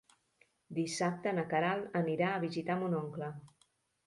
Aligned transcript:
Dissabte 0.77 1.33
na 1.39 1.43
Queralt 1.51 1.99
anirà 2.01 2.31
a 2.31 2.41
visitar 2.47 2.79
mon 2.81 2.97
oncle. 3.03 3.31